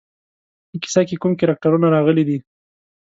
په 0.69 0.75
کیسه 0.83 1.01
کې 1.07 1.15
کوم 1.21 1.33
کرکټرونه 1.39 1.87
راغلي 1.95 2.23
دي. 2.29 2.37